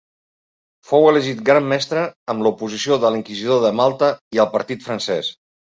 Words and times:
Fou 0.91 1.05
elegit 1.09 1.43
Gran 1.51 1.67
Mestre 1.73 2.07
amb 2.35 2.47
l'oposició 2.47 2.99
de 3.05 3.13
l'inquisidor 3.17 3.65
de 3.69 3.73
Malta 3.83 4.13
i 4.39 4.45
el 4.47 4.53
partit 4.59 4.91
francès. 4.91 5.37